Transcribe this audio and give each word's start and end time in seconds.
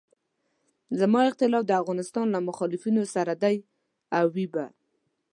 زما 0.99 1.21
اختلاف 1.29 1.63
د 1.67 1.71
افغانستان 1.81 2.25
له 2.31 2.39
مخالفینو 2.49 3.03
سره 3.15 3.33
دی 3.43 3.55
او 4.17 4.25
وي 4.35 4.47
به. 4.53 4.65